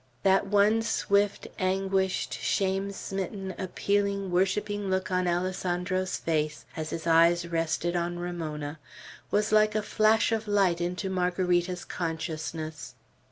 [0.23, 7.47] That one swift, anguished, shame smitten, appealing, worshipping look on Alessandro's face, as his eyes
[7.47, 8.79] rested on Ramona,
[9.29, 12.95] was like a flash of light into Margarita's consciousness.